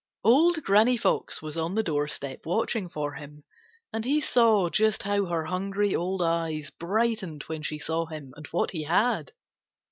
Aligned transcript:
Old 0.23 0.63
Granny 0.63 0.97
Fox 0.97 1.43
was 1.43 1.55
on 1.57 1.75
the 1.75 1.83
doorstep 1.83 2.39
watching 2.43 2.89
for 2.89 3.13
him, 3.13 3.43
and 3.93 4.03
he 4.03 4.19
saw 4.19 4.67
just 4.67 5.03
how 5.03 5.25
her 5.25 5.45
hungry 5.45 5.95
old 5.95 6.23
eyes 6.23 6.71
brightened 6.71 7.43
when 7.43 7.61
she 7.61 7.77
saw 7.77 8.07
him 8.07 8.33
and 8.35 8.47
what 8.47 8.71
he 8.71 8.85
had. 8.85 9.31